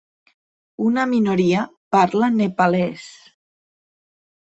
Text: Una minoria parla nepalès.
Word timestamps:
Una 0.85 1.03
minoria 1.11 1.67
parla 1.99 2.33
nepalès. 2.41 3.09